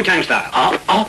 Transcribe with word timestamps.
Wu 0.00 0.04
Tang 0.04 0.22
style. 0.22 0.50
Oh, 0.54 0.80
oh. 0.88 1.06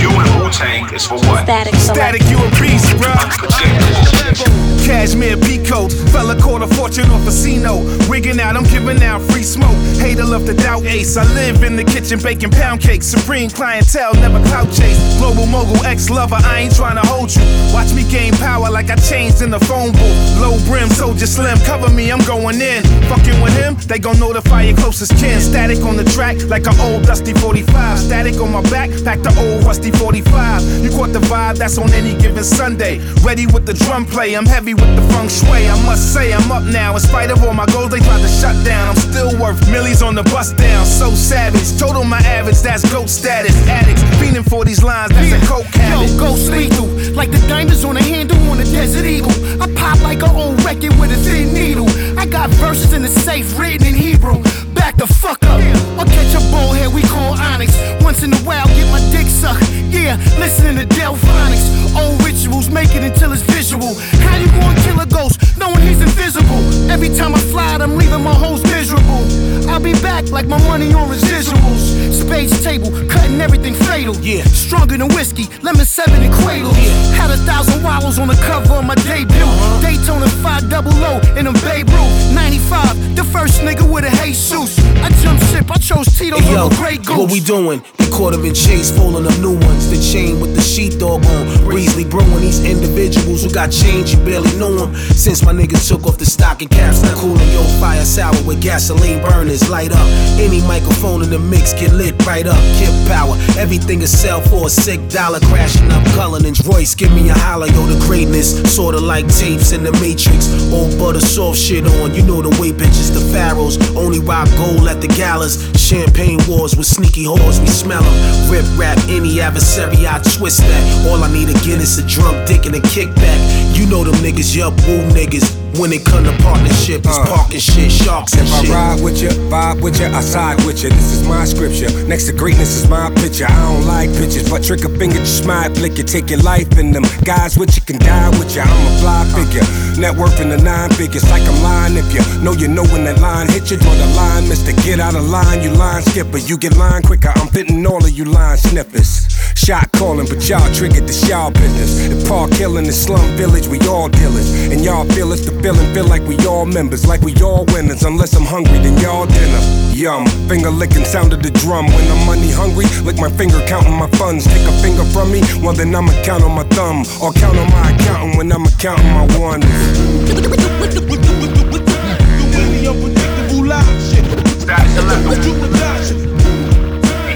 You 0.00 0.10
and 0.10 0.42
Wu 0.42 0.50
Tang 0.50 0.92
is 0.92 1.06
for 1.06 1.14
what? 1.14 1.46
Statik 1.46 1.74
Statik, 1.74 2.28
you 2.28 2.38
a 2.38 2.50
beast, 2.60 2.90
bruh. 2.96 4.73
Cashmere 4.84 5.36
peacoat, 5.38 5.92
fella 6.12 6.38
caught 6.38 6.60
a 6.60 6.66
fortune 6.74 7.08
off 7.10 7.24
casino. 7.24 7.80
Wigging 8.06 8.38
out, 8.38 8.54
I'm 8.54 8.64
giving 8.64 9.02
out 9.02 9.22
free 9.22 9.42
smoke. 9.42 9.76
Hater 9.96 10.24
love 10.24 10.46
the 10.46 10.52
doubt 10.52 10.84
ace. 10.84 11.16
I 11.16 11.24
live 11.32 11.62
in 11.62 11.74
the 11.74 11.84
kitchen 11.84 12.20
baking 12.20 12.50
pound 12.50 12.82
cakes. 12.82 13.06
Supreme 13.06 13.48
clientele, 13.48 14.12
never 14.14 14.40
clout 14.48 14.70
chase. 14.72 14.98
Global 15.18 15.46
mogul, 15.46 15.82
ex 15.86 16.10
lover, 16.10 16.36
I 16.36 16.60
ain't 16.60 16.76
trying 16.76 16.96
to 17.00 17.06
hold 17.08 17.34
you. 17.34 17.42
Watch 17.72 17.94
me 17.94 18.04
gain 18.10 18.34
power 18.34 18.70
like 18.70 18.90
I 18.90 18.96
changed 18.96 19.40
in 19.40 19.50
the 19.50 19.60
phone 19.60 19.92
booth. 19.92 20.40
Low 20.40 20.58
brim, 20.66 20.90
soldier 20.90 21.26
slim, 21.26 21.56
cover 21.64 21.88
me, 21.88 22.12
I'm 22.12 22.22
going 22.26 22.60
in. 22.60 22.84
Fucking 23.08 23.40
with 23.40 23.56
him, 23.56 23.76
they 23.88 23.98
gon' 23.98 24.18
notify 24.20 24.62
your 24.64 24.76
closest 24.76 25.16
kin. 25.16 25.40
Statik 25.40 25.82
on 25.86 25.96
the 25.96 26.04
track 26.04 26.36
like 26.48 26.66
an 26.66 26.78
old 26.80 27.04
dusty 27.04 27.32
45. 27.32 27.98
Statik 27.98 28.38
on 28.42 28.52
my 28.52 28.62
back, 28.68 28.90
pack 29.02 29.22
the 29.22 29.32
old 29.40 29.64
rusty 29.64 29.90
45. 29.90 30.84
You 30.84 30.90
caught 30.90 31.14
the 31.14 31.20
vibe, 31.20 31.56
that's 31.56 31.78
on 31.78 31.90
any 31.94 32.14
given 32.20 32.44
Sunday. 32.44 32.98
Ready 33.24 33.46
with 33.46 33.64
the 33.64 33.72
drum 33.72 34.04
play, 34.04 34.34
I'm 34.34 34.44
heavy 34.44 34.73
with 34.74 34.96
the 34.96 35.02
feng 35.12 35.28
shui. 35.28 35.68
I 35.68 35.76
must 35.86 36.12
say, 36.12 36.32
I'm 36.32 36.50
up 36.50 36.64
now. 36.64 36.94
In 36.94 37.00
spite 37.00 37.30
of 37.30 37.42
all 37.44 37.54
my 37.54 37.66
goals, 37.66 37.90
they 37.90 38.00
tried 38.00 38.22
to 38.22 38.28
shut 38.28 38.56
down. 38.64 38.88
I'm 38.90 38.96
still 38.96 39.38
worth 39.38 39.60
millions 39.70 40.02
on 40.02 40.14
the 40.14 40.22
bus 40.24 40.52
down. 40.52 40.84
So 40.86 41.10
savage, 41.10 41.78
total 41.78 42.04
my 42.04 42.18
average, 42.18 42.60
that's 42.60 42.84
goat 42.90 43.08
status. 43.08 43.56
Addicts, 43.68 44.02
fiending 44.18 44.48
for 44.48 44.64
these 44.64 44.82
lines, 44.82 45.12
that's 45.12 45.32
a 45.32 45.46
coke 45.46 45.66
habit. 45.66 46.10
Yo, 46.10 46.18
ghost 46.18 46.50
lethal, 46.50 46.86
like 47.14 47.30
the 47.30 47.42
diamonds 47.48 47.84
on 47.84 47.96
a 47.96 48.02
handle 48.02 48.38
on 48.50 48.60
a 48.60 48.64
desert 48.64 49.04
eagle. 49.04 49.32
I 49.62 49.72
pop 49.74 50.00
like 50.02 50.22
an 50.22 50.30
old 50.30 50.62
record 50.64 50.98
with 50.98 51.12
a 51.12 51.16
thin 51.16 51.54
needle. 51.54 51.88
I 52.18 52.26
got 52.26 52.50
verses 52.50 52.92
in 52.92 53.02
the 53.02 53.08
safe 53.08 53.58
written 53.58 53.86
in 53.86 53.94
Hebrew. 53.94 54.42
Back 54.84 54.96
the 54.96 55.06
fuck 55.06 55.42
up. 55.44 55.58
I'll 55.96 56.04
catch 56.04 56.34
a 56.34 56.40
bullhead 56.52 56.92
we 56.92 57.00
call 57.04 57.32
Onyx. 57.40 57.72
Once 58.04 58.22
in 58.22 58.34
a 58.34 58.36
while, 58.44 58.66
get 58.76 58.86
my 58.92 59.00
dick 59.10 59.28
sucked. 59.28 59.66
Yeah, 59.88 60.20
listening 60.38 60.76
to 60.76 60.84
Delfonics. 60.94 61.96
Old 61.96 62.22
rituals, 62.22 62.68
make 62.68 62.94
it 62.94 63.02
until 63.02 63.32
it's 63.32 63.40
visual. 63.40 63.94
How 64.20 64.36
you 64.36 64.46
gonna 64.48 64.78
kill 64.82 65.00
a 65.00 65.06
ghost 65.06 65.56
knowing 65.56 65.80
he's 65.80 66.02
invisible? 66.02 66.60
Every 66.90 67.08
time 67.08 67.34
I 67.34 67.38
fly, 67.38 67.78
I'm 67.80 67.96
leaving 67.96 68.22
my 68.22 68.34
hoes 68.34 68.62
miserable. 68.64 69.24
I'll 69.70 69.80
be 69.80 69.94
back 70.02 70.30
like 70.30 70.48
my 70.48 70.58
money 70.68 70.92
on 70.92 71.08
residuals. 71.08 72.12
Space 72.12 72.62
table, 72.62 72.90
cutting 73.08 73.40
everything 73.40 73.72
fatal. 73.72 74.14
Yeah. 74.16 74.44
Stronger 74.44 74.98
than 74.98 75.08
whiskey, 75.14 75.46
lemon 75.62 75.84
seven 75.86 76.22
and 76.22 76.32
cradle. 76.34 76.72
Had 77.14 77.30
a 77.30 77.36
thousand 77.38 77.82
wallows 77.82 78.18
on 78.18 78.28
the 78.28 78.34
cover 78.46 78.74
of 78.74 78.84
my 78.84 78.94
debut. 78.96 79.48
Daytona 79.80 80.28
5 80.28 80.68
double 80.70 80.92
O 81.04 81.20
in 81.36 81.46
a 81.46 81.52
Babe 81.64 81.88
Ruth. 81.88 82.34
95, 82.34 83.16
the 83.16 83.24
first 83.24 83.60
nigga 83.62 83.82
with 83.90 84.04
a 84.04 84.10
Jesus. 84.24 84.78
I 85.04 85.08
jump 85.22 85.40
ship, 85.50 85.70
I 85.70 85.78
chose 85.78 86.06
Tito's 86.18 86.40
Hey, 86.40 86.52
yo, 86.52 86.64
over 86.66 86.74
Grey 86.76 86.96
Goose. 86.96 87.16
what 87.16 87.30
we 87.30 87.40
doing? 87.40 87.82
We 87.98 88.06
caught 88.10 88.34
him 88.34 88.44
in 88.44 88.54
chase, 88.54 88.90
folding 88.96 89.26
up 89.26 89.38
new 89.38 89.54
ones. 89.58 89.90
The 89.90 90.00
chain 90.00 90.40
with 90.40 90.54
the 90.54 90.62
sheepdog 90.62 91.24
on. 91.26 91.64
Breezely 91.64 92.04
brewing 92.04 92.40
these 92.40 92.64
individuals 92.64 93.44
who 93.44 93.50
got 93.50 93.70
change, 93.70 94.14
you 94.14 94.18
barely 94.24 94.54
know 94.58 94.72
them. 94.74 94.94
Since 94.94 95.44
my 95.44 95.52
niggas 95.52 95.88
took 95.88 96.06
off 96.06 96.18
the 96.18 96.26
stocking 96.26 96.68
caps, 96.68 97.02
now 97.02 97.14
cooling 97.14 97.48
your 97.52 97.64
fire 97.80 98.04
sour 98.04 98.34
with 98.44 98.60
gasoline 98.62 99.20
burners. 99.22 99.68
Light 99.70 99.92
up 99.92 100.06
any 100.38 100.60
microphone 100.62 101.22
in 101.22 101.30
the 101.30 101.38
mix, 101.38 101.72
get 101.74 101.92
lit 101.92 102.14
right 102.26 102.46
up. 102.46 102.58
Kip 102.78 102.92
power, 103.08 103.36
everything 103.58 104.00
is 104.02 104.10
sell 104.16 104.40
for 104.40 104.66
a 104.66 104.70
sick 104.70 105.00
dollar. 105.10 105.40
Crashing 105.40 105.90
up 105.90 106.04
Cullinan's 106.14 106.64
Royce, 106.66 106.94
give 106.94 107.12
me 107.12 107.28
a 107.30 107.34
holler, 107.34 107.66
yo, 107.66 107.86
the 107.86 107.98
greatness. 108.06 108.60
Sorta 108.74 108.98
like 108.98 109.26
tapes 109.28 109.72
in 109.72 109.82
the 109.84 109.92
Matrix. 109.92 110.48
Old 110.72 110.98
butter 110.98 111.20
soft 111.20 111.58
shit 111.58 111.86
on, 111.86 112.14
you 112.14 112.22
know 112.22 112.42
the 112.42 112.50
way 112.60 112.72
bitches, 112.72 113.12
the 113.12 113.20
pharaohs. 113.32 113.76
Only 113.96 114.20
rock 114.20 114.48
gold 114.56 114.88
at 114.88 115.00
the 115.00 115.08
galas. 115.08 115.58
Champagne 115.76 116.40
wars 116.48 116.76
with 116.76 116.86
sneaky 116.86 117.24
whores, 117.24 117.60
we 117.60 117.66
smell 117.66 118.02
them. 118.02 118.50
Rip 118.50 118.66
rap 118.78 118.98
any 119.08 119.40
adversary, 119.40 120.06
I 120.06 120.18
twist 120.36 120.60
that. 120.60 121.08
All 121.08 121.22
I 121.22 121.32
need 121.32 121.48
again 121.48 121.80
is 121.80 121.98
a 121.98 122.06
drunk 122.06 122.46
dick 122.46 122.66
and 122.66 122.74
a 122.74 122.80
kickback. 122.80 123.63
You 123.74 123.86
know 123.86 124.04
them 124.04 124.14
niggas, 124.22 124.54
yup, 124.54 124.72
woo 124.86 125.02
niggas. 125.10 125.60
When 125.80 125.92
it 125.92 126.04
come 126.04 126.22
to 126.22 126.32
partnership, 126.44 127.02
it's 127.04 127.18
Uh. 127.18 127.26
parking 127.26 127.58
shit, 127.58 127.90
sharks 127.90 128.34
and 128.34 128.46
If 128.46 128.70
I 128.70 128.72
ride 128.72 129.02
with 129.02 129.20
you, 129.20 129.30
vibe 129.50 129.80
with 129.80 129.98
you, 129.98 130.06
I 130.06 130.20
side 130.20 130.62
with 130.64 130.84
you. 130.84 130.90
This 130.90 131.10
is 131.12 131.26
my 131.26 131.44
scripture. 131.44 131.90
Next 132.06 132.26
to 132.26 132.32
greatness 132.32 132.76
is 132.76 132.88
my 132.88 133.10
picture. 133.10 133.46
I 133.46 133.58
don't 133.66 133.84
like 133.84 134.08
pictures, 134.14 134.48
but 134.48 134.62
trick 134.62 134.84
a 134.84 134.88
finger, 134.88 135.18
just 135.18 135.42
smile, 135.42 135.68
flick 135.74 135.98
you. 135.98 136.04
Take 136.04 136.30
your 136.30 136.38
life 136.42 136.78
in 136.78 136.92
them. 136.92 137.02
Guys 137.24 137.58
with 137.58 137.74
you 137.74 137.82
can 137.82 137.98
die 137.98 138.30
with 138.38 138.54
you. 138.54 138.62
I'm 138.62 138.86
a 138.86 138.92
fly 139.00 139.24
figure. 139.34 139.66
Net 139.98 140.14
worth 140.16 140.40
in 140.40 140.50
the 140.50 140.58
nine 140.58 140.90
figures, 140.90 141.28
like 141.28 141.42
I'm 141.42 141.60
lying. 141.64 141.96
If 141.96 142.14
you 142.14 142.22
know 142.44 142.52
you 142.52 142.68
know 142.68 142.84
when 142.94 143.02
that 143.06 143.18
line 143.20 143.48
hit 143.48 143.68
you, 143.72 143.76
draw 143.76 143.94
the 143.94 144.06
line, 144.14 144.48
mister. 144.48 144.72
Get 144.86 145.00
out 145.00 145.16
of 145.16 145.28
line, 145.28 145.60
you 145.62 145.70
line 145.70 146.02
skipper. 146.02 146.38
You 146.38 146.56
get 146.56 146.76
line 146.76 147.02
quicker. 147.02 147.32
I'm 147.34 147.48
fitting 147.48 147.84
all 147.84 148.04
of 148.04 148.10
you 148.10 148.24
line 148.26 148.58
snippers. 148.58 149.26
Shot 149.54 149.90
calling, 149.92 150.26
but 150.26 150.46
y'all 150.48 150.66
triggered 150.74 151.06
the 151.06 151.14
y'all 151.28 151.50
business. 151.50 152.10
If 152.10 152.28
Park 152.28 152.50
killing 152.52 152.84
the 152.84 152.92
slum 152.92 153.24
village, 153.36 153.66
we 153.68 153.78
all 153.88 154.08
dealers. 154.08 154.50
And 154.68 154.84
y'all 154.84 155.06
feel 155.14 155.32
it's 155.32 155.46
the 155.46 155.52
feeling, 155.62 155.94
feel 155.94 156.06
like 156.06 156.22
we 156.22 156.36
all 156.44 156.66
members, 156.66 157.06
like 157.06 157.22
we 157.22 157.34
all 157.40 157.64
winners. 157.72 158.02
Unless 158.02 158.34
I'm 158.34 158.44
hungry, 158.44 158.78
then 158.78 158.98
y'all 158.98 159.26
dinner. 159.26 159.62
Yum, 159.94 160.26
finger 160.50 160.70
licking 160.70 161.04
sound 161.04 161.32
of 161.32 161.42
the 161.42 161.50
drum. 161.50 161.86
When 161.86 162.04
I'm 162.10 162.26
money 162.26 162.50
hungry, 162.50 162.84
lick 163.06 163.16
my 163.16 163.30
finger 163.30 163.62
counting 163.66 163.94
my 163.94 164.10
funds. 164.18 164.44
Take 164.44 164.66
a 164.66 164.72
finger 164.82 165.04
from 165.14 165.30
me, 165.30 165.40
well 165.62 165.72
then 165.72 165.94
I'ma 165.94 166.12
count 166.24 166.42
on 166.42 166.52
my 166.52 166.64
thumb. 166.74 167.06
Or 167.22 167.32
count 167.32 167.56
on 167.56 167.70
my 167.70 167.94
accountant 167.94 168.36
when 168.36 168.52
I'ma 168.52 168.68
counting 168.78 169.08
my 169.14 169.24
ones. 169.38 169.64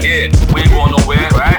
Yeah, 0.03 0.27
we 0.53 0.61
ain't 0.61 0.71
going 0.71 0.91
nowhere, 0.91 1.29
right? 1.31 1.58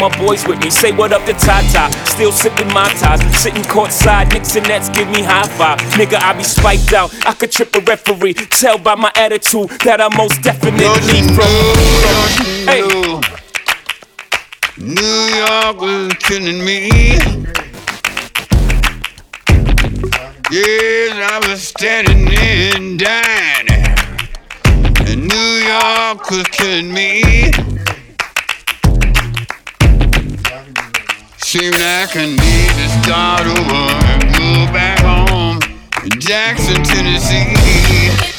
my 0.00 0.08
boys 0.18 0.46
with 0.46 0.58
me. 0.60 0.70
Say 0.70 0.92
what 0.92 1.12
up 1.12 1.24
to 1.26 1.34
Tata, 1.34 1.94
still 2.06 2.32
sipping 2.32 2.72
my 2.72 2.88
ties. 2.94 3.20
Sitting 3.36 3.62
courtside, 3.64 4.32
Knicks 4.32 4.56
and 4.56 4.66
Nets 4.66 4.88
give 4.88 5.08
me 5.08 5.22
high 5.22 5.46
five. 5.46 5.78
Nigga, 5.98 6.18
I 6.20 6.32
be 6.32 6.42
spiked 6.42 6.92
out. 6.94 7.14
I 7.26 7.34
could 7.34 7.52
trip 7.52 7.74
a 7.76 7.80
referee. 7.80 8.34
Tell 8.34 8.78
by 8.78 8.94
my 8.94 9.12
attitude 9.14 9.68
that 9.84 10.00
I 10.00 10.08
most 10.16 10.42
definitely 10.42 11.22
from. 11.36 11.52
Hey. 12.66 12.82
New 14.78 15.20
York 15.36 15.80
was 15.80 16.14
killing 16.20 16.64
me. 16.64 16.88
Yes, 20.50 21.12
I 21.30 21.38
was 21.46 21.62
standing 21.62 22.24
there 22.24 22.76
and 22.76 22.98
dining. 22.98 23.84
And 25.06 25.28
New 25.28 25.50
York 25.68 26.30
was 26.30 26.46
killing 26.48 26.92
me. 26.92 27.69
Seemed 31.50 31.74
like 31.80 32.14
I 32.14 32.26
need 32.26 32.38
to 32.38 32.88
start 33.02 33.40
over 33.40 33.82
and 34.06 34.24
move 34.38 34.72
back 34.72 35.00
home 35.00 35.58
in 36.04 36.20
Jackson, 36.20 36.80
Tennessee. 36.84 38.29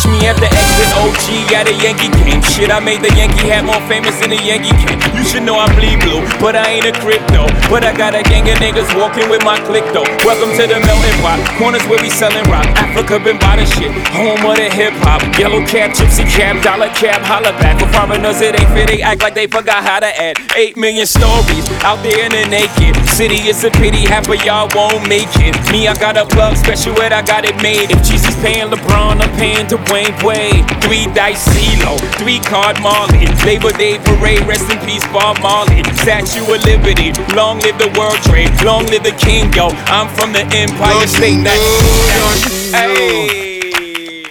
Catch 0.00 0.08
me 0.08 0.26
at 0.26 0.36
the 0.40 0.48
exit 0.48 0.88
OG 0.96 1.52
at 1.52 1.68
a 1.68 1.76
Yankee 1.76 2.08
game. 2.24 2.40
Shit, 2.40 2.72
I 2.72 2.80
made 2.80 3.04
the 3.04 3.12
Yankee 3.12 3.44
hat 3.44 3.68
more 3.68 3.80
famous 3.84 4.16
than 4.16 4.32
the 4.32 4.40
Yankee 4.40 4.72
king. 4.72 4.96
You 5.12 5.24
should 5.28 5.44
know 5.44 5.60
I 5.60 5.68
bleed 5.76 6.00
blue, 6.00 6.24
but 6.40 6.56
I 6.56 6.80
ain't 6.80 6.88
a 6.88 6.94
crypto. 7.04 7.44
But 7.68 7.84
I 7.84 7.92
got 7.92 8.16
a 8.16 8.24
gang 8.24 8.48
of 8.48 8.56
niggas 8.64 8.88
walking 8.96 9.28
with 9.28 9.44
my 9.44 9.60
click 9.68 9.84
though. 9.92 10.08
Welcome 10.24 10.56
to 10.56 10.64
the 10.64 10.80
melting 10.80 11.18
pot. 11.20 11.36
Corners 11.60 11.84
where 11.84 12.00
we 12.00 12.08
selling 12.08 12.48
rock. 12.48 12.64
Africa 12.80 13.20
been 13.20 13.36
by 13.36 13.60
the 13.60 13.66
shit. 13.76 13.92
Home 14.16 14.40
of 14.40 14.56
the 14.56 14.72
hip 14.72 14.96
hop. 15.04 15.20
Yellow 15.36 15.60
cap, 15.68 15.92
gypsy 15.92 16.24
cap, 16.24 16.56
dollar 16.64 16.88
cap, 16.96 17.20
holla 17.20 17.52
back. 17.60 17.76
For 17.76 17.88
foreigners, 17.92 18.40
it 18.40 18.56
ain't 18.56 18.72
fit. 18.72 18.88
They 18.88 19.04
act 19.04 19.20
like 19.20 19.36
they 19.36 19.52
forgot 19.52 19.84
how 19.84 20.00
to 20.00 20.08
add. 20.08 20.40
Eight 20.56 20.80
million 20.80 21.04
stories 21.04 21.68
out 21.84 22.00
there 22.00 22.24
in 22.24 22.32
the 22.32 22.48
naked 22.48 22.96
city. 23.20 23.44
It's 23.44 23.64
a 23.68 23.70
pity 23.70 24.08
half 24.08 24.32
of 24.32 24.40
y'all 24.48 24.72
won't 24.72 25.04
make 25.04 25.28
it. 25.44 25.52
Me, 25.68 25.88
I 25.88 25.94
got 26.00 26.16
a 26.16 26.24
plug 26.24 26.56
special, 26.56 26.96
and 27.04 27.12
I 27.12 27.20
got 27.20 27.44
it 27.44 27.60
made. 27.60 27.92
If 27.92 28.00
Jesus 28.08 28.32
paying 28.40 28.72
LeBron, 28.72 29.20
I'm 29.20 29.32
paying 29.36 29.68
the 29.68 29.76
Wayne 29.90 30.14
Way, 30.24 30.62
three 30.82 31.06
dice 31.14 31.42
CeeLo, 31.48 31.98
three 32.18 32.38
card 32.40 32.80
Marley, 32.80 33.26
Labor 33.44 33.72
Day 33.72 33.98
parade, 33.98 34.46
rest 34.46 34.70
in 34.70 34.78
peace 34.86 35.04
Bob 35.08 35.40
Marley, 35.42 35.82
Statue 35.94 36.42
of 36.42 36.62
Liberty, 36.64 37.12
long 37.34 37.58
live 37.60 37.78
the 37.78 37.92
World 37.98 38.18
Trade, 38.22 38.50
long 38.62 38.86
live 38.86 39.02
the 39.02 39.12
King, 39.18 39.52
yo. 39.52 39.68
I'm 39.86 40.08
from 40.14 40.32
the 40.32 40.46
Empire 40.54 40.92
Don't 40.92 41.08
State. 41.08 41.36
know, 41.38 41.80
don't 42.16 42.74
hey. 42.74 44.24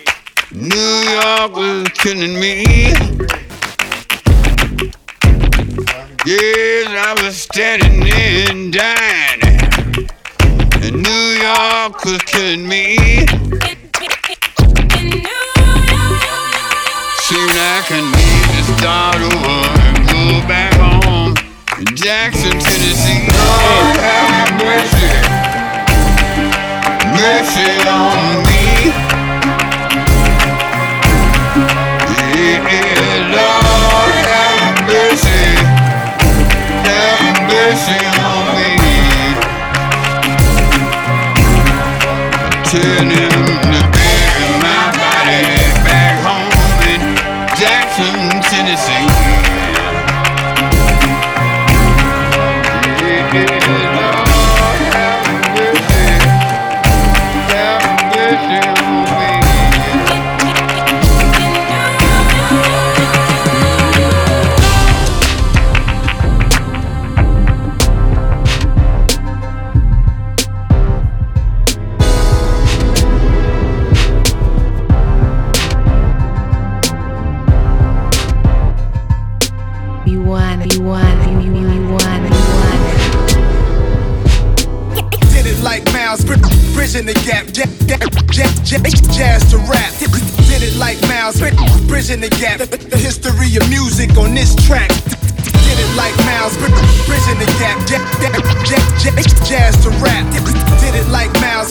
New 0.52 0.94
York 1.12 1.56
was 1.56 1.88
killing 1.96 2.40
me. 2.40 2.64
Yes, 6.26 6.88
I 6.90 7.16
was 7.24 7.36
standing 7.36 8.00
there 8.02 8.52
and 8.52 8.74
dying. 8.74 9.42
And 10.82 11.04
New 11.04 11.26
York 11.42 12.06
was 12.06 12.22
killing 12.24 12.68
me. 12.68 12.98
Like 17.40 17.90
I 17.90 18.02
need 18.04 18.48
to 18.52 18.64
start 18.76 19.16
over 19.16 19.60
and 19.88 19.98
go 20.12 20.46
back 20.46 20.74
home. 20.76 21.36
Jackson, 21.96 22.52
Tennessee. 22.52 23.32
Lord 23.32 23.96
have 23.96 24.52
mercy. 24.60 25.08
Mercy 27.16 27.88
on 27.88 28.44
me. 28.44 28.59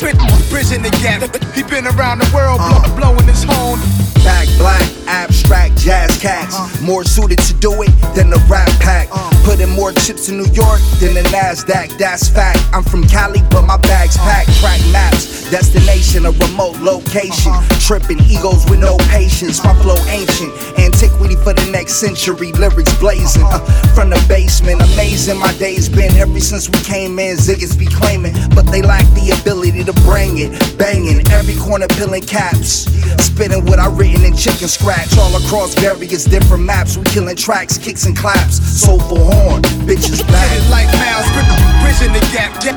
Like 0.03 0.17
Miles, 0.17 0.39
bri- 0.49 0.61
bridging 0.63 0.83
the 0.83 0.91
gap. 1.03 1.23
He 1.55 1.63
been 1.63 1.87
around 1.87 2.19
the 2.19 2.31
world, 2.35 2.59
blow, 2.59 2.81
uh. 2.83 2.97
blowing 2.97 3.27
his 3.27 3.45
horn. 3.45 3.81
Back 4.25 4.49
black, 4.59 4.83
abstract 5.07 5.68
cats. 6.19 6.57
More 6.83 7.05
suited 7.05 7.39
to 7.39 7.55
do 7.55 7.73
it 7.83 7.91
than 8.15 8.31
the 8.31 8.43
rap 8.49 8.69
pack. 8.81 9.09
Putting 9.45 9.71
more 9.71 9.93
chips 9.93 10.29
in 10.29 10.37
New 10.37 10.51
York 10.53 10.81
than 11.01 11.15
the 11.15 11.23
NASDAQ, 11.33 11.97
that's 11.97 12.29
fact. 12.29 12.59
I'm 12.73 12.83
from 12.83 13.07
Cali, 13.09 13.41
but 13.51 13.63
my 13.63 13.79
bag's 13.79 14.17
packed. 14.19 14.53
Track 14.61 14.81
maps, 14.93 15.51
destination, 15.51 16.27
a 16.27 16.33
remote 16.33 16.79
location. 16.81 17.53
Tripping 17.81 18.21
egos 18.29 18.69
with 18.69 18.81
no 18.81 18.99
patience. 19.09 19.65
My 19.65 19.75
flow 19.81 19.97
ancient, 20.09 20.53
antiquity 20.79 21.37
for 21.37 21.55
the 21.55 21.67
next 21.71 21.95
century. 21.95 22.53
Lyrics 22.53 22.95
blazing 22.99 23.45
uh, 23.47 23.61
from 23.95 24.11
the 24.11 24.23
basement. 24.29 24.83
Amazing, 24.95 25.39
my 25.39 25.53
days 25.55 25.89
been 25.89 26.13
ever 26.17 26.41
since 26.41 26.69
we 26.69 26.79
came 26.85 27.19
in. 27.19 27.37
Ziggas 27.37 27.79
be 27.79 27.87
claiming, 27.87 28.35
but 28.55 28.67
they 28.67 28.83
lack 28.83 29.07
the 29.15 29.33
ability 29.41 29.85
to 29.85 29.93
bring 30.05 30.39
it. 30.39 30.51
Banging 30.77 31.27
every 31.33 31.57
corner, 31.57 31.89
peeling 31.89 32.23
caps. 32.23 32.85
Spitting 33.23 33.65
what 33.65 33.79
I 33.79 33.89
written 33.89 34.25
in 34.25 34.37
chicken 34.37 34.69
scratch 34.69 35.17
all 35.17 35.35
across 35.37 35.75
various 36.09 36.25
different 36.25 36.65
maps. 36.65 36.97
We 36.97 37.05
killing 37.05 37.37
tracks, 37.37 37.77
kicks 37.77 38.07
and 38.07 38.17
claps. 38.17 38.57
Soulful 38.65 39.19
horn, 39.29 39.61
bitches 39.85 40.25
Did 40.25 40.27
back. 40.29 40.49
it 40.57 40.65
like 40.71 40.89
Miles, 40.97 41.29
bri- 41.37 41.45
bridging 41.85 42.13
the 42.17 42.25
gap, 42.33 42.57
jazz, 42.63 42.73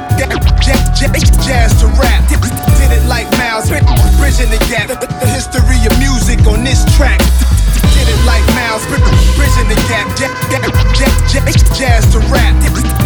jazz, 0.60 1.00
jazz, 1.00 1.30
jazz 1.48 1.72
to 1.80 1.88
rap. 1.96 2.28
Did 2.28 2.42
did 2.44 2.92
it 2.92 3.08
like 3.08 3.32
Miles, 3.40 3.70
bri- 3.70 3.80
bridging 4.20 4.52
the 4.52 4.60
gap. 4.68 5.00
The 5.00 5.28
history 5.32 5.80
of 5.88 5.96
music 6.00 6.44
on 6.48 6.64
this 6.66 6.84
track. 6.98 7.22
It 8.12 8.20
like 8.28 8.44
Miles, 8.52 8.84
bridging 9.40 9.72
the 9.72 9.80
gap, 9.88 10.04
jazz, 10.20 10.36
jazz, 10.52 11.16
jazz, 11.32 11.64
jazz 11.80 12.04
to 12.12 12.20
rap. 12.28 12.52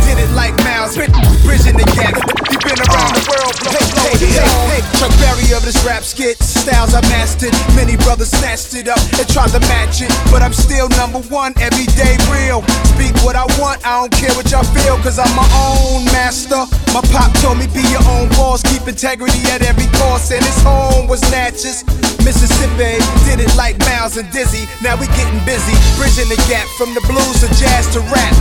Did 0.02 0.18
it 0.18 0.32
like 0.34 0.58
Miles, 0.66 0.98
bridging 1.46 1.78
the 1.78 1.86
gap. 1.94 2.18
He 2.50 2.58
been 2.58 2.80
around 2.90 3.14
the 3.14 3.22
world, 3.30 3.54
blow, 3.62 3.86
his 4.18 4.34
horn. 4.34 4.74
Hey, 4.74 4.82
Chuck 4.98 5.14
Berry 5.22 5.54
of 5.54 5.62
this 5.62 5.78
rap 5.86 6.02
skit, 6.02 6.42
styles 6.42 6.98
I 6.98 7.02
mastered. 7.14 7.54
Many 7.78 7.98
brothers 8.02 8.34
snatched 8.34 8.74
it 8.74 8.90
up 8.90 8.98
and 9.14 9.30
tried 9.30 9.54
to 9.54 9.62
match 9.70 10.02
it, 10.02 10.10
but 10.34 10.42
I'm 10.42 10.54
still 10.54 10.90
number 10.98 11.22
one, 11.30 11.54
everyday 11.62 12.18
real. 12.34 12.66
Speak 12.98 13.14
what 13.22 13.36
I 13.38 13.46
want, 13.62 13.86
I 13.86 14.02
don't 14.02 14.14
care 14.14 14.34
what 14.34 14.50
y'all 14.50 14.66
feel, 14.74 14.98
cause 15.06 15.20
I'm 15.22 15.30
my 15.38 15.46
own 15.54 16.06
master. 16.10 16.66
My 16.98 17.06
pop 17.14 17.30
told 17.46 17.62
me 17.62 17.70
be 17.70 17.86
your 17.94 18.02
own 18.10 18.30
boss, 18.34 18.66
keep 18.66 18.88
integrity 18.90 19.38
at 19.54 19.62
every 19.62 19.88
cost, 20.02 20.34
and 20.34 20.42
his 20.42 20.58
home 20.66 21.06
was 21.06 21.22
Natchez. 21.30 21.86
Mississippi 22.26 22.98
did 23.30 23.38
it 23.38 23.54
like 23.56 23.78
Miles 23.86 24.18
and 24.18 24.26
Dizzy. 24.32 24.66
Now 24.82 24.95
we 25.00 25.08
getting 25.18 25.40
busy, 25.46 25.74
bridging 25.98 26.30
the 26.30 26.40
gap 26.48 26.68
from 26.78 26.94
the 26.94 27.02
blues 27.10 27.42
to 27.42 27.50
jazz 27.58 27.90
to 27.94 28.00
rap. 28.14 28.36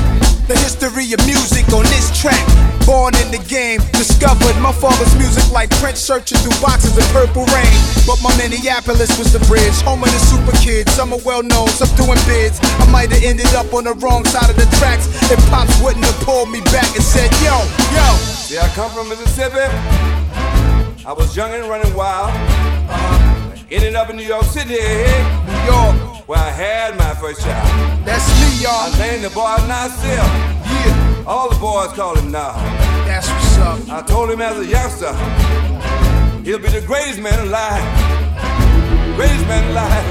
The 0.45 0.55
history 0.61 1.09
of 1.17 1.25
music 1.25 1.65
on 1.73 1.89
this 1.89 2.13
track. 2.13 2.45
Born 2.85 3.17
in 3.25 3.33
the 3.33 3.41
game, 3.49 3.81
discovered 3.97 4.53
my 4.61 4.73
father's 4.77 5.15
music 5.17 5.49
like 5.51 5.71
Prince 5.81 6.01
searching 6.01 6.37
through 6.45 6.61
boxes 6.61 6.93
of 7.01 7.07
purple 7.17 7.49
rain. 7.49 7.73
But 8.05 8.21
my 8.21 8.29
Minneapolis 8.37 9.09
was 9.17 9.33
the 9.33 9.41
bridge, 9.49 9.73
home 9.89 10.05
of 10.05 10.13
the 10.13 10.21
super 10.21 10.53
kids. 10.61 10.93
Some 10.93 11.17
are 11.17 11.23
well 11.25 11.43
known, 11.43 11.69
some 11.73 11.89
doing 11.97 12.21
bids. 12.29 12.61
I 12.77 12.85
might 12.93 13.09
have 13.09 13.25
ended 13.25 13.49
up 13.57 13.73
on 13.73 13.85
the 13.89 13.95
wrong 14.05 14.25
side 14.29 14.51
of 14.51 14.57
the 14.57 14.69
tracks 14.77 15.09
if 15.33 15.41
Pops 15.49 15.73
wouldn't 15.81 16.05
have 16.05 16.21
pulled 16.29 16.51
me 16.51 16.61
back 16.69 16.93
and 16.93 17.03
said, 17.03 17.33
Yo, 17.41 17.57
yo. 17.97 18.07
See, 18.21 18.59
I 18.61 18.69
come 18.77 18.93
from 18.93 19.09
Mississippi. 19.09 19.65
I 21.09 21.13
was 21.17 21.35
young 21.35 21.53
and 21.53 21.65
running 21.69 21.95
wild. 21.97 22.31
Uh-huh. 22.31 23.35
Ended 23.71 23.95
up 23.97 24.11
in 24.11 24.17
New 24.17 24.29
York 24.29 24.45
City, 24.45 24.77
New 24.77 25.65
York, 25.65 26.14
where 26.27 26.39
I 26.39 26.51
had 26.51 26.97
my 26.97 27.15
first 27.15 27.43
child. 27.43 27.69
that's 28.07 28.27
me, 28.41 28.63
y'all. 28.65 28.89
I 28.89 28.99
named 28.99 29.25
the 29.25 29.31
boy 29.31 29.57
Nasir. 29.69 30.17
Yeah, 30.17 31.25
All 31.27 31.49
the 31.51 31.57
boys 31.61 31.93
call 31.93 32.17
him 32.17 32.31
Nah. 32.33 32.55
that's 33.07 33.29
what's 33.29 33.59
up. 33.59 33.79
I 33.91 34.03
told 34.03 34.31
him 34.31 34.41
as 34.41 34.57
a 34.59 34.65
youngster, 34.67 35.13
he'll 36.45 36.59
be 36.59 36.69
the 36.69 36.83
greatest 36.87 37.21
man 37.21 37.39
alive. 37.47 37.85
Greatest 39.17 39.47
man 39.47 39.71
alive. 39.71 40.05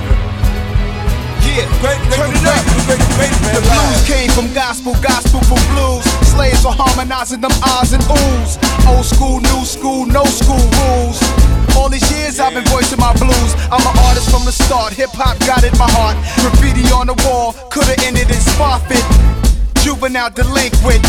Yeah, 1.44 1.66
Great, 1.82 2.00
great, 2.10 2.18
turn 2.18 2.32
it 2.34 2.46
up. 2.50 2.66
great, 2.88 3.04
great, 3.14 3.34
The 3.54 3.62
blues 3.62 4.02
came 4.08 4.30
from 4.32 4.52
gospel, 4.54 4.94
gospel 5.04 5.42
from 5.46 5.62
blues. 5.76 6.02
Slaves 6.34 6.64
were 6.66 6.72
harmonizing 6.74 7.42
them 7.42 7.52
ahs 7.62 7.94
and 7.94 8.02
oohs. 8.10 8.58
Old 8.90 9.06
school, 9.06 9.40
new 9.42 9.66
school, 9.66 10.06
no 10.08 10.24
school 10.26 10.58
rules. 10.82 11.20
All 11.78 11.90
these 11.90 12.06
years 12.12 12.40
I've 12.40 12.54
been 12.54 12.66
voicing 12.66 13.00
my 13.00 13.14
blues. 13.14 13.52
I'm 13.72 13.82
an 13.82 13.98
artist 14.08 14.30
from 14.30 14.46
the 14.46 14.52
start. 14.52 14.94
Hip 14.94 15.10
hop 15.14 15.40
got 15.46 15.64
in 15.64 15.76
my 15.78 15.90
heart. 15.90 16.18
Graffiti 16.42 16.86
on 16.94 17.08
the 17.08 17.18
wall, 17.26 17.54
could've 17.70 17.98
ended 18.06 18.30
in 18.30 18.42
Spofford. 18.42 19.04
Juvenile 19.84 20.30
delinquent. 20.30 21.04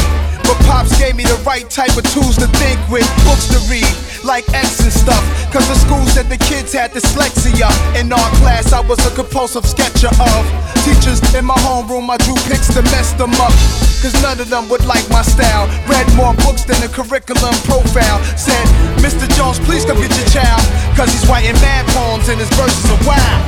But 0.45 0.59
Pops 0.69 0.93
gave 0.99 1.17
me 1.17 1.25
the 1.25 1.41
right 1.47 1.69
type 1.71 1.97
of 1.97 2.05
tools 2.13 2.37
to 2.37 2.47
think 2.61 2.79
with. 2.91 3.09
Books 3.25 3.49
to 3.49 3.59
read, 3.71 3.89
like 4.25 4.45
X 4.53 4.81
and 4.81 4.93
stuff. 4.93 5.25
Cause 5.53 5.67
the 5.69 5.77
school 5.77 6.05
said 6.13 6.29
the 6.29 6.37
kids 6.37 6.73
had 6.73 6.91
dyslexia. 6.91 7.71
In 7.99 8.13
our 8.13 8.31
class, 8.43 8.73
I 8.73 8.81
was 8.81 8.99
a 9.07 9.15
compulsive 9.15 9.65
sketcher 9.65 10.13
of. 10.21 10.74
Teachers 10.85 11.25
in 11.35 11.45
my 11.49 11.57
homeroom, 11.65 12.13
I 12.13 12.21
drew 12.21 12.37
pics 12.45 12.69
to 12.77 12.83
mess 12.93 13.17
them 13.17 13.33
up. 13.41 13.57
Cause 14.05 14.13
none 14.21 14.39
of 14.39 14.51
them 14.51 14.69
would 14.69 14.85
like 14.85 15.09
my 15.09 15.23
style. 15.23 15.65
Read 15.89 16.05
more 16.13 16.37
books 16.45 16.65
than 16.69 16.77
the 16.85 16.93
curriculum 16.93 17.57
profile. 17.65 18.21
Said, 18.37 18.61
Mr. 19.01 19.25
Jones, 19.33 19.59
please 19.65 19.85
come 19.89 19.97
get 19.97 20.13
your 20.13 20.29
child. 20.29 20.61
Cause 20.93 21.09
he's 21.09 21.25
writing 21.27 21.57
mad 21.65 21.89
poems 21.97 22.29
and 22.29 22.39
his 22.39 22.53
verses 22.53 22.85
are 22.93 23.01
wild. 23.09 23.41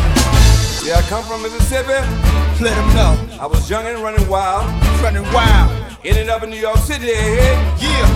Yeah, 0.80 0.96
I 0.96 1.02
come 1.12 1.24
from 1.24 1.42
Mississippi. 1.42 2.00
Let 2.64 2.72
him 2.72 2.88
know. 2.96 3.12
I 3.36 3.44
was 3.44 3.68
young 3.68 3.84
and 3.84 3.98
running 3.98 4.26
wild. 4.28 4.64
Running 5.02 5.28
wild. 5.34 5.68
Ended 6.06 6.30
up 6.30 6.42
in 6.42 6.48
New 6.48 6.56
York 6.56 6.78
City. 6.78 7.12
Yeah. 7.84 8.08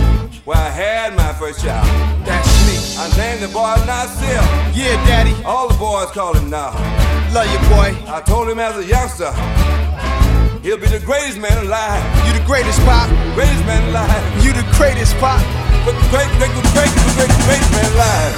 Where 0.45 0.57
I 0.57 0.69
had 0.69 1.15
my 1.15 1.31
first 1.33 1.61
child. 1.63 1.85
That's 2.25 2.49
me. 2.65 2.73
I 2.97 3.05
named 3.17 3.43
the 3.43 3.53
boy 3.53 3.75
Nasir. 3.85 4.41
Yeah, 4.73 4.97
daddy. 5.05 5.35
All 5.43 5.67
the 5.67 5.77
boys 5.77 6.09
call 6.09 6.33
him 6.33 6.49
Nah. 6.49 7.10
Love 7.33 7.47
you, 7.47 7.59
boy. 7.69 7.95
I 8.11 8.19
told 8.25 8.49
him 8.49 8.59
as 8.59 8.75
a 8.75 8.83
youngster, 8.83 9.31
he'll 10.61 10.77
be 10.77 10.87
the 10.87 10.99
greatest 11.05 11.39
man 11.39 11.65
alive. 11.65 12.03
You 12.27 12.33
the 12.37 12.45
greatest 12.45 12.77
pop. 12.81 13.07
Greatest 13.35 13.63
man 13.65 13.87
alive. 13.87 14.43
You 14.43 14.51
the 14.51 14.67
greatest 14.75 15.15
pop. 15.15 15.39
But 15.85 15.95
the 15.95 16.03
great, 16.11 16.27
great, 16.35 16.51
great, 16.75 16.91
great, 17.15 17.31
great 17.47 17.63
man 17.71 17.87
alive. 17.95 18.35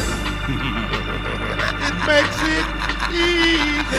it 1.81 1.97
makes 2.05 2.37
it 2.45 2.65
easy, 3.17 3.97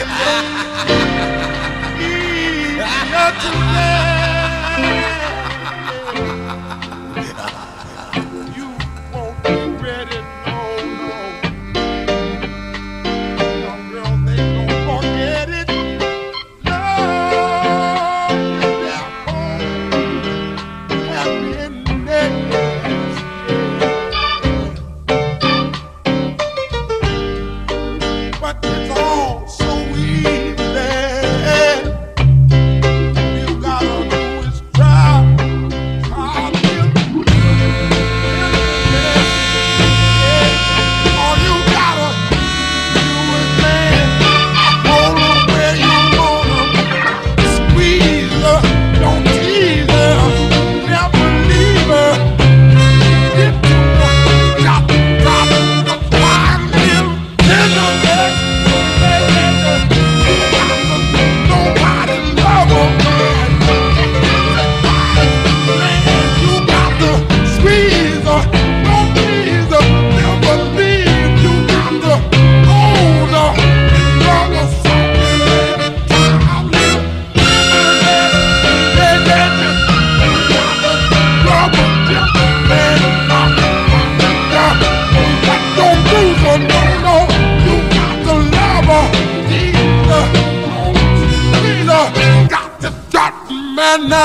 easier. 3.91 3.94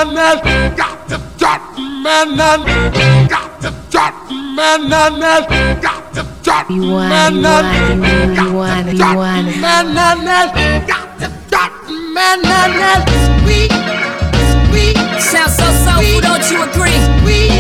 judgment, 0.05 0.77
got 0.77 1.09
the 1.09 1.19
judgment, 1.37 2.37
got 2.39 3.61
the 3.61 3.71
judgment, 3.91 4.91
got 4.91 5.13
the 5.21 5.33
judgment, 5.35 5.83
got 5.83 6.15
the 6.15 6.25
judgment, 6.43 7.11
got 10.89 11.19
the 11.19 11.29
judgment, 11.53 12.31
sweet, 13.45 13.73
sweet. 14.71 14.97
Sounds 15.21 15.57
so 15.57 15.69
sweet, 15.85 16.23
don't 16.23 16.51
you 16.51 16.63
agree? 16.63 16.99
Sweet. 17.21 17.60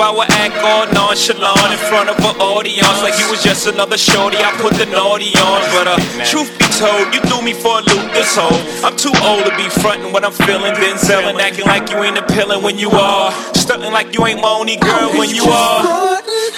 I 0.00 0.10
would 0.10 0.32
act 0.32 0.56
all 0.64 0.88
nonchalant 0.96 1.72
in 1.76 1.80
front 1.92 2.08
of 2.08 2.16
an 2.24 2.40
audience 2.40 3.02
like 3.04 3.20
you 3.20 3.28
was 3.28 3.42
just 3.44 3.66
another 3.66 3.98
shorty. 3.98 4.38
I 4.40 4.50
put 4.56 4.72
the 4.74 4.86
naughty 4.86 5.28
on, 5.36 5.60
but 5.76 5.86
uh, 5.92 6.00
truth 6.24 6.48
be 6.56 6.64
told, 6.80 7.12
you 7.12 7.20
threw 7.28 7.42
me 7.44 7.52
for 7.52 7.78
a 7.78 7.82
loop 7.84 8.08
this 8.16 8.32
whole. 8.32 8.56
I'm 8.80 8.96
too 8.96 9.12
old 9.20 9.44
to 9.44 9.52
be 9.60 9.68
frontin' 9.68 10.12
what 10.12 10.24
I'm 10.24 10.32
feeling, 10.32 10.72
then 10.72 10.96
selling, 10.96 11.38
acting 11.38 11.66
like 11.66 11.90
you 11.90 12.02
ain't 12.02 12.16
appealing 12.16 12.62
when 12.62 12.78
you 12.78 12.90
are, 12.90 13.30
stuntin' 13.52 13.92
like 13.92 14.16
you 14.16 14.24
ain't 14.24 14.40
my 14.40 14.48
only 14.48 14.76
girl 14.76 15.12
when 15.20 15.28
you 15.28 15.44
are. 15.44 15.84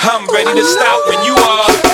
I'm 0.06 0.26
ready 0.30 0.60
to 0.60 0.64
stop 0.64 1.08
when 1.08 1.24
you 1.26 1.34
are. 1.34 1.91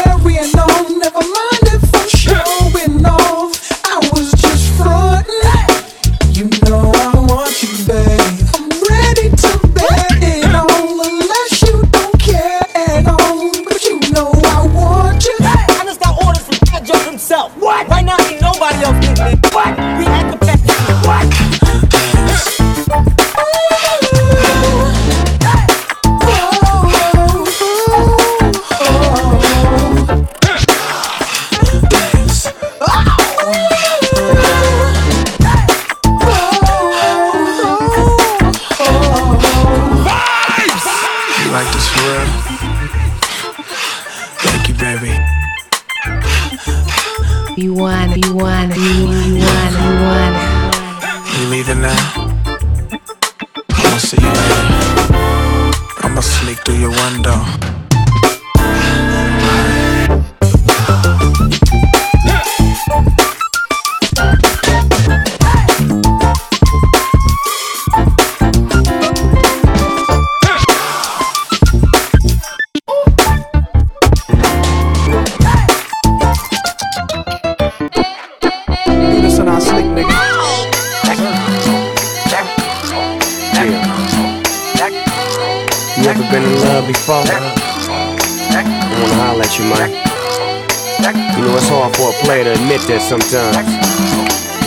that 92.89 93.05
sometimes. 93.05 93.69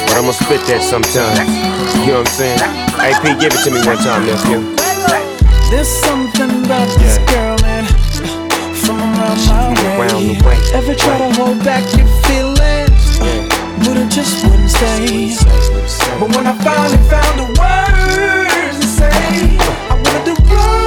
But 0.06 0.14
I'ma 0.22 0.32
spit 0.32 0.62
that 0.70 0.86
sometimes. 0.86 1.42
You 2.06 2.14
know 2.14 2.22
what 2.22 2.30
I'm 2.30 2.38
saying? 2.38 2.62
AP, 3.02 3.26
give 3.42 3.50
it 3.50 3.62
to 3.66 3.74
me 3.74 3.82
one 3.82 3.98
time, 3.98 4.30
nephew. 4.30 4.62
There's 5.74 5.90
something 5.90 6.66
about 6.66 6.86
this 7.02 7.18
girl 7.34 7.58
and 7.66 7.90
from 8.78 9.02
around 9.02 9.74
my 9.98 10.38
way. 10.46 10.62
Ever 10.78 10.94
try 10.94 11.18
to 11.18 11.34
hold 11.34 11.66
back 11.66 11.82
your 11.98 12.06
feelings? 12.30 13.18
But 13.82 13.98
it 13.98 14.10
just 14.14 14.46
wouldn't 14.46 14.70
stay. 14.70 15.34
But 16.22 16.30
when 16.38 16.46
I 16.46 16.54
finally 16.62 17.02
found 17.10 17.42
the 17.42 17.50
words 17.58 18.78
to 18.78 18.88
say, 19.02 19.58
I 19.90 19.98
wanted 19.98 20.38
to 20.38 20.54
run. 20.54 20.81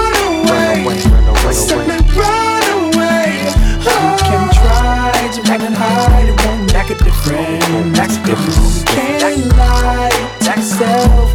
Make 7.30 7.62
a 7.62 7.82
difference. 7.84 7.94
Make 7.94 8.12
a 8.12 8.24
difference. 8.24 8.78
You 8.78 8.84
can't 8.84 9.56
lie 9.56 10.10
to 10.40 10.44
yourself, 10.44 11.33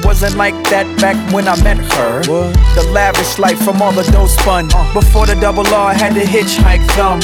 it 0.00 0.06
wasn't 0.06 0.36
like 0.36 0.54
that 0.70 0.86
back 1.00 1.16
when 1.32 1.46
I 1.46 1.60
met 1.62 1.78
her. 1.78 2.22
The 2.22 2.88
lavish 2.90 3.38
life 3.38 3.58
from 3.62 3.82
all 3.82 3.92
the 3.92 4.02
dough 4.10 4.26
spun. 4.26 4.68
Before 4.92 5.26
the 5.26 5.34
double 5.34 5.66
R 5.66 5.92
had 5.92 6.14
to 6.14 6.20
hitchhike 6.20 6.84
thumb. 6.96 7.20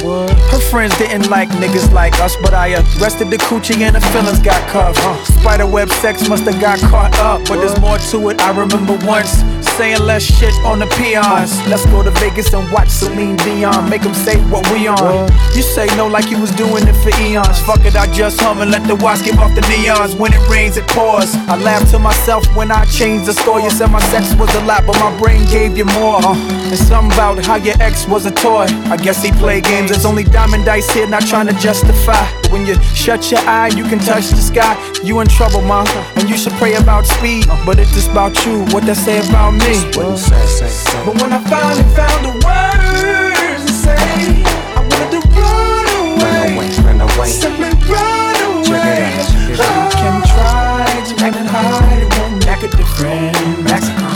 Her 0.50 0.60
friends 0.70 0.96
didn't 0.98 1.28
like 1.30 1.48
niggas 1.50 1.92
like 1.92 2.18
us, 2.20 2.36
but 2.36 2.52
I 2.52 2.74
arrested 2.74 3.30
the 3.30 3.38
coochie 3.38 3.80
and 3.80 3.96
the 3.96 4.00
feelings 4.12 4.40
got 4.40 4.60
cuffed. 4.68 5.00
Spiderweb 5.40 5.90
sex 5.90 6.28
must 6.28 6.44
have 6.44 6.60
got 6.60 6.78
caught 6.80 7.16
up, 7.18 7.46
but 7.48 7.56
there's 7.56 7.78
more 7.80 7.98
to 7.98 8.28
it. 8.30 8.40
I 8.40 8.50
remember 8.50 8.98
once 9.06 9.42
saying 9.76 10.00
less 10.00 10.22
shit 10.22 10.54
on 10.64 10.78
the 10.78 10.86
peons. 10.96 11.52
Let's 11.68 11.84
go 11.86 12.02
to 12.02 12.10
Vegas 12.12 12.52
and 12.54 12.70
watch 12.72 12.88
Celine 12.88 13.36
Dion, 13.36 13.90
make 13.90 14.00
them 14.02 14.14
say 14.14 14.36
what 14.48 14.64
we 14.72 14.88
on. 14.88 15.28
You 15.54 15.60
say 15.60 15.86
no 15.96 16.06
like 16.06 16.30
you 16.30 16.40
was 16.40 16.50
doing 16.52 16.88
it 16.88 16.96
for 17.04 17.12
eons. 17.20 17.60
Fuck 17.60 17.84
it, 17.84 17.94
I 17.94 18.10
just 18.12 18.40
hum 18.40 18.62
and 18.62 18.70
let 18.70 18.86
the 18.88 18.96
watch 18.96 19.22
give 19.22 19.38
off 19.38 19.54
the 19.54 19.60
neons. 19.62 20.18
When 20.18 20.32
it 20.32 20.40
rains, 20.48 20.78
it 20.78 20.86
pours. 20.88 21.34
I 21.46 21.56
laugh 21.56 21.90
to 21.90 21.98
myself 21.98 22.44
when 22.56 22.70
I 22.70 22.86
change 22.86 23.26
the 23.26 23.34
score. 23.34 23.60
You 23.60 23.70
said 23.70 23.90
my 23.90 24.00
sex 24.08 24.34
was 24.36 24.52
a 24.54 24.64
lot, 24.64 24.86
but 24.86 24.96
my 24.98 25.12
brain 25.18 25.44
gave 25.46 25.76
you 25.76 25.84
more. 25.84 26.24
And 26.24 26.78
something 26.78 27.12
about 27.12 27.44
how 27.44 27.56
your 27.56 27.76
ex 27.80 28.08
was 28.08 28.24
a 28.24 28.30
toy. 28.30 28.66
I 28.88 28.96
guess 28.96 29.22
he 29.22 29.30
played 29.32 29.64
games. 29.64 29.90
There's 29.90 30.06
only 30.06 30.24
diamond 30.24 30.64
dice 30.64 30.88
here, 30.90 31.06
not 31.06 31.26
trying 31.26 31.48
to 31.48 31.54
justify. 31.60 32.24
But 32.42 32.50
when 32.50 32.66
you 32.66 32.80
shut 32.94 33.30
your 33.30 33.40
eye, 33.40 33.68
you 33.76 33.84
can 33.84 33.98
touch 33.98 34.30
the 34.30 34.40
sky. 34.40 34.72
You 35.02 35.20
in 35.20 35.28
trouble, 35.28 35.60
mom, 35.60 35.86
and 36.16 36.30
you 36.30 36.36
should 36.38 36.54
pray 36.54 36.74
about 36.74 37.04
speed. 37.06 37.46
But 37.66 37.78
it's 37.78 37.92
just 37.92 38.10
about 38.10 38.34
you. 38.46 38.64
What 38.72 38.84
they 38.84 38.94
say 38.94 39.18
about 39.28 39.52
me? 39.52 39.65
But 39.66 41.20
when 41.20 41.32
I 41.32 41.42
finally 41.42 41.82
found 41.98 42.22
the 42.24 42.30
words 42.46 43.66
to 43.66 43.72
say, 43.72 43.98
I 43.98 44.80
wanted 44.80 45.10
to 45.10 45.28
run 45.34 45.86
away, 46.06 46.70
Run 46.86 47.00
away. 47.00 47.26
simply 47.26 47.70
run 47.90 48.36
away. 48.46 48.62
Check 48.62 49.50
it 49.50 49.58
out, 49.58 49.58
check 49.58 49.58
it 49.58 49.60
out. 49.60 49.90
You 49.90 49.98
can 49.98 50.22
try 50.22 50.86
to 51.08 51.14
run 51.18 51.34
and 51.34 51.48
hide, 51.48 52.02
it 52.02 52.14
won't 52.14 52.46
make 52.46 52.62
a 52.62 52.76
difference. 52.76 54.15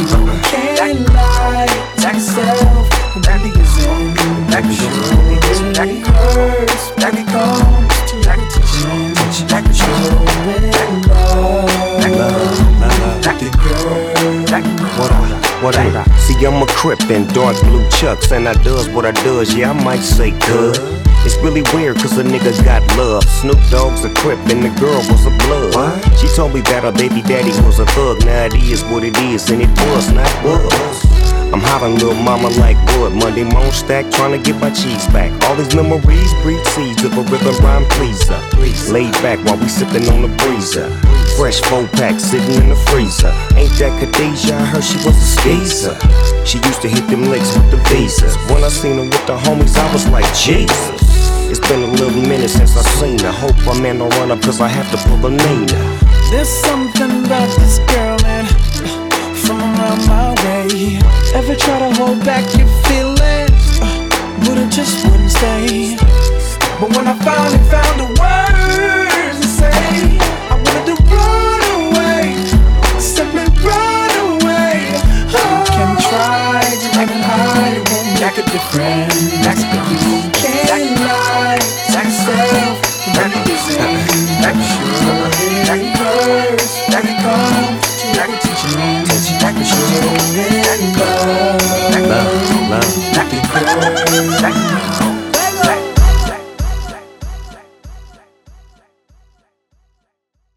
Crip 16.80 17.10
in 17.10 17.26
dark 17.34 17.60
blue 17.60 17.86
chucks 17.90 18.32
and 18.32 18.48
I 18.48 18.54
does 18.64 18.88
what 18.88 19.04
I 19.04 19.12
does, 19.12 19.54
yeah 19.54 19.70
I 19.70 19.84
might 19.84 20.00
say 20.00 20.30
good. 20.48 20.80
It's 21.28 21.36
really 21.44 21.60
weird 21.76 21.98
cause 21.98 22.16
a 22.16 22.24
nigga 22.24 22.56
got 22.64 22.80
love. 22.96 23.22
Snoop 23.24 23.60
Dogg's 23.68 24.02
a 24.06 24.14
crip 24.14 24.38
and 24.48 24.64
the 24.64 24.72
girl 24.80 24.96
was 25.12 25.26
a 25.26 25.34
blood. 25.44 26.00
She 26.16 26.26
told 26.34 26.54
me 26.54 26.62
that 26.72 26.84
her 26.84 26.92
baby 26.92 27.20
daddy 27.20 27.52
was 27.68 27.80
a 27.80 27.86
thug. 27.92 28.24
Now 28.24 28.46
it 28.46 28.54
is 28.54 28.82
what 28.84 29.04
it 29.04 29.14
is 29.18 29.50
and 29.50 29.60
it 29.60 29.68
was 29.92 30.10
not 30.10 30.32
was. 30.42 31.04
I'm 31.52 31.60
hollering 31.60 31.96
little 31.96 32.14
mama 32.14 32.48
like 32.56 32.80
wood. 32.96 33.12
Monday 33.12 33.44
moan 33.44 33.72
stack 33.72 34.10
trying 34.10 34.32
to 34.32 34.40
get 34.40 34.58
my 34.58 34.70
cheese 34.70 35.04
back. 35.12 35.28
All 35.44 35.56
these 35.56 35.74
memories 35.76 36.32
breed 36.40 36.64
seeds 36.72 37.04
of 37.04 37.12
a 37.12 37.22
rhythm 37.28 37.56
rhyme 37.60 37.84
pleaser. 38.00 38.40
Laid 38.90 39.12
back 39.20 39.38
while 39.44 39.60
we 39.60 39.68
sipping 39.68 40.08
on 40.08 40.22
the 40.22 40.32
breezer. 40.40 40.88
Fresh 41.36 41.60
four 41.62 41.86
pack 41.98 42.20
sitting 42.20 42.62
in 42.62 42.68
the 42.68 42.76
freezer. 42.88 43.32
Ain't 43.56 43.72
that 43.78 43.92
Khadijah? 43.98 44.54
I 44.54 44.64
heard 44.66 44.84
she 44.84 44.96
was 45.06 45.16
a 45.16 45.28
skeezer. 45.36 45.96
She 46.44 46.58
used 46.58 46.82
to 46.82 46.88
hit 46.88 47.06
them 47.08 47.24
licks 47.30 47.56
with 47.56 47.70
the 47.70 47.80
visas. 47.88 48.36
When 48.50 48.62
I 48.64 48.68
seen 48.68 48.96
her 48.96 49.04
with 49.04 49.26
the 49.26 49.36
homies, 49.36 49.76
I 49.78 49.92
was 49.92 50.06
like, 50.08 50.28
Jesus. 50.34 51.00
It's 51.50 51.60
been 51.60 51.82
a 51.82 51.86
little 51.86 52.22
minute 52.22 52.50
since 52.50 52.76
I 52.76 52.82
seen 53.00 53.18
her. 53.20 53.32
Hope 53.32 53.56
my 53.64 53.78
man 53.80 53.98
don't 53.98 54.14
run 54.20 54.30
up 54.30 54.42
cause 54.42 54.60
I 54.60 54.68
have 54.68 54.90
to 54.92 54.98
pull 55.08 55.24
a 55.26 55.30
Nina. 55.30 55.80
There's 56.30 56.48
something 56.48 57.24
about 57.24 57.50
this 57.58 57.78
girl, 57.90 58.16
man, 58.22 58.46
from 59.34 59.58
around 59.58 60.06
my 60.06 60.30
way. 60.44 61.00
Ever 61.34 61.56
try 61.56 61.78
to 61.80 61.90
hold 61.98 62.20
back 62.24 62.44
your 62.54 62.68
feelings, 62.86 63.80
uh, 63.82 64.08
but 64.44 64.58
it 64.58 64.70
just 64.70 65.04
wouldn't 65.06 65.30
stay. 65.30 65.96
But 66.78 66.94
when 66.94 67.08
I 67.08 67.14
finally 67.18 67.58
found 67.68 67.96
the 67.98 68.08
words 68.20 68.59